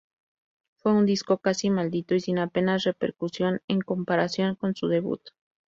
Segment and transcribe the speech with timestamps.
[0.77, 5.21] Fue un disco casi 'maldito' y sin apenas repercusión en comparación con su debut.